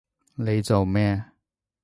[0.33, 1.25] 你做乜？